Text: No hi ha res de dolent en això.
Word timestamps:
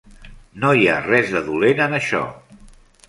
No 0.61 0.71
hi 0.79 0.87
ha 0.87 0.95
res 1.07 1.29
de 1.35 1.43
dolent 1.49 1.85
en 1.87 1.95
això. 1.99 2.23